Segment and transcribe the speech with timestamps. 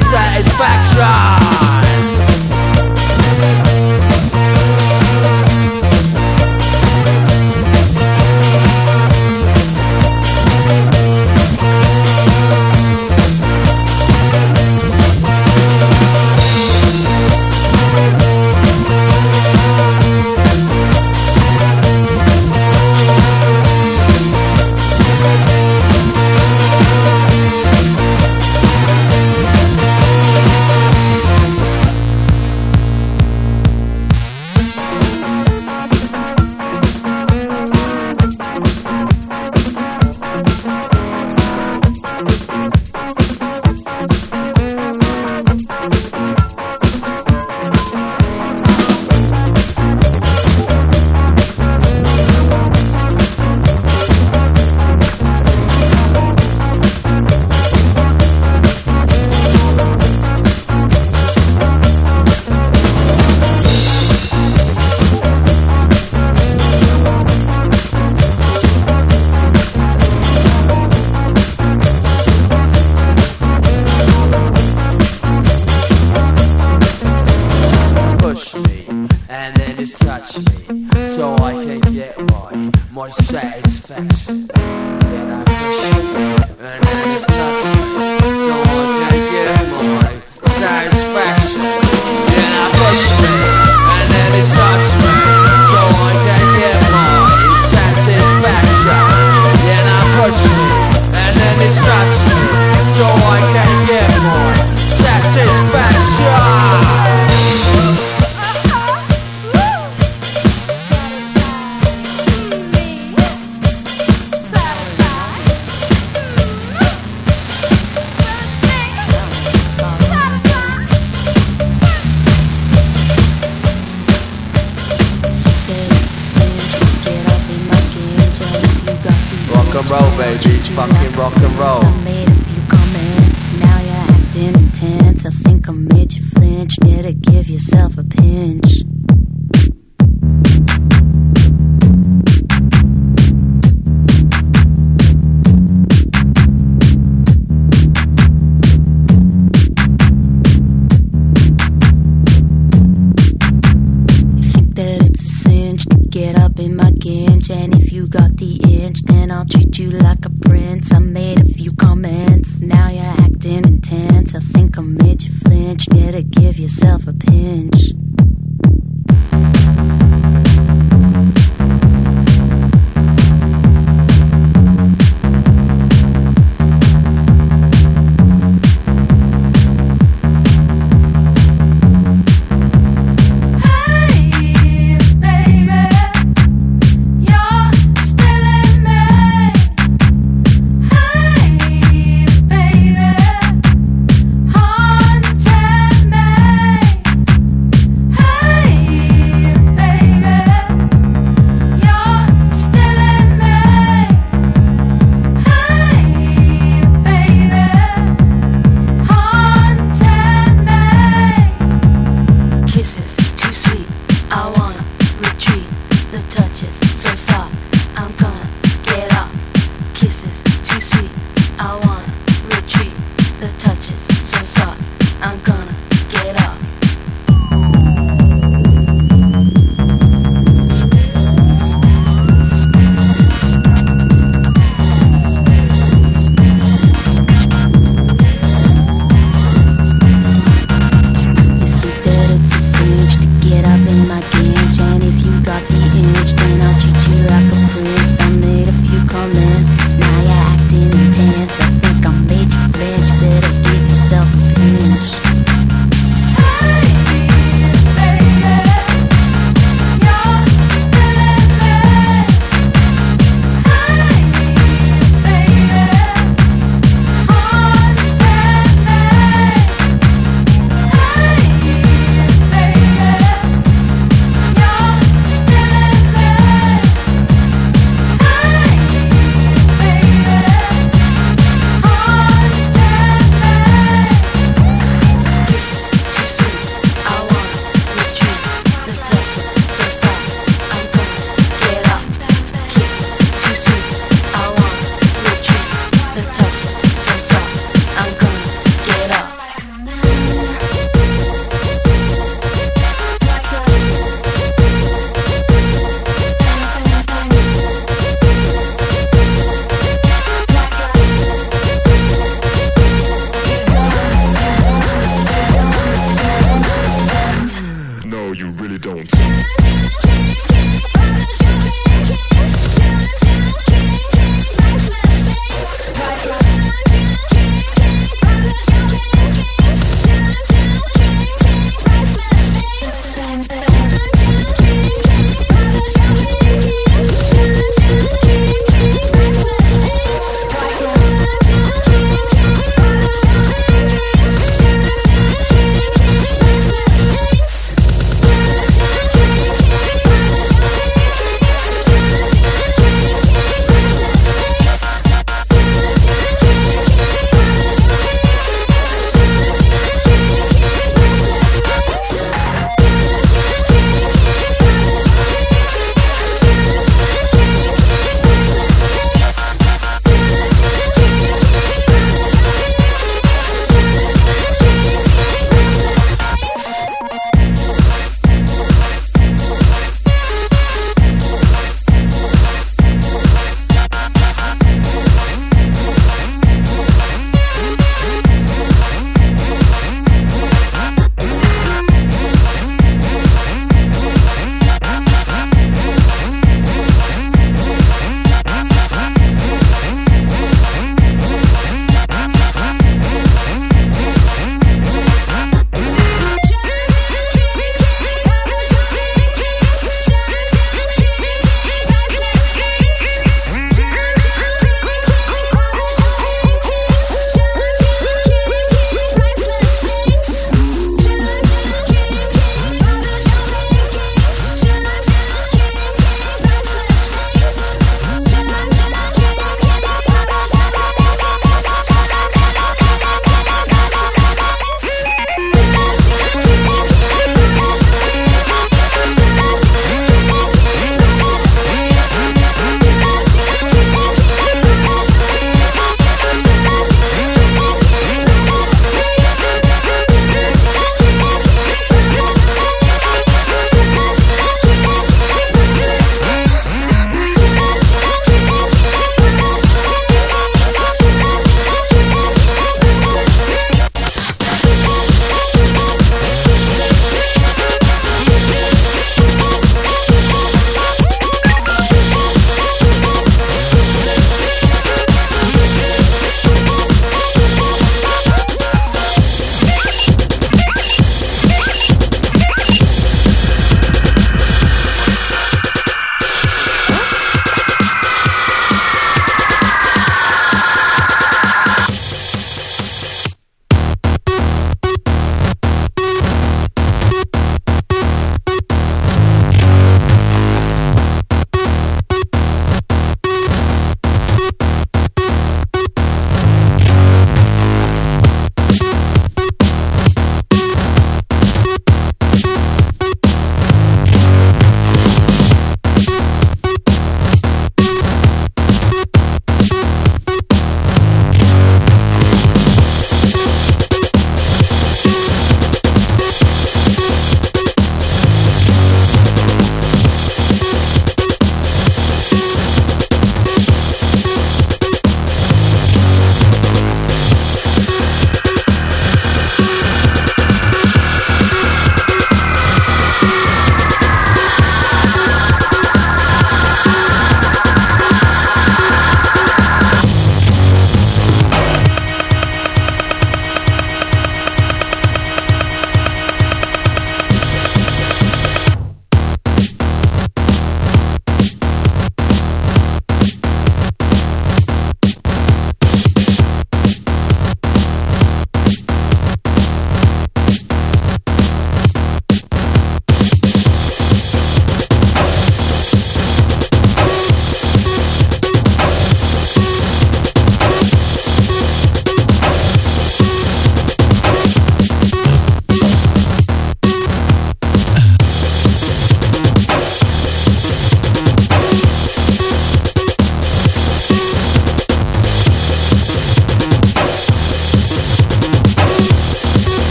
[0.00, 1.71] satisfaction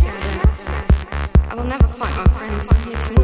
[0.00, 2.68] I will never fight my friends.
[2.70, 3.23] I'm here.